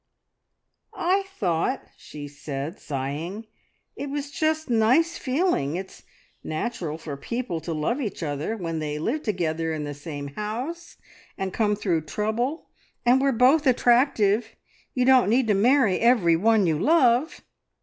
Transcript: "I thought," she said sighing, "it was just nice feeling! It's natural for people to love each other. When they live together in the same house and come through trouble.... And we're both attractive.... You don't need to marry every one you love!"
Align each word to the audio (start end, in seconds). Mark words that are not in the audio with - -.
"I 0.95 1.25
thought," 1.37 1.83
she 1.95 2.27
said 2.27 2.79
sighing, 2.79 3.45
"it 3.95 4.09
was 4.09 4.31
just 4.31 4.67
nice 4.67 5.15
feeling! 5.15 5.75
It's 5.75 6.01
natural 6.43 6.97
for 6.97 7.15
people 7.15 7.61
to 7.61 7.71
love 7.71 8.01
each 8.01 8.23
other. 8.23 8.57
When 8.57 8.79
they 8.79 8.97
live 8.97 9.21
together 9.21 9.71
in 9.71 9.83
the 9.83 9.93
same 9.93 10.29
house 10.29 10.97
and 11.37 11.53
come 11.53 11.75
through 11.75 12.01
trouble.... 12.05 12.71
And 13.05 13.21
we're 13.21 13.31
both 13.31 13.67
attractive.... 13.67 14.55
You 14.95 15.05
don't 15.05 15.29
need 15.29 15.45
to 15.49 15.53
marry 15.53 15.99
every 15.99 16.35
one 16.35 16.65
you 16.65 16.79
love!" 16.79 17.41